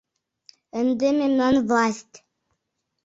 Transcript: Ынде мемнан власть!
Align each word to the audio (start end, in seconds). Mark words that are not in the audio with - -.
Ынде 0.79 1.07
мемнан 1.19 1.55
власть! 1.67 2.15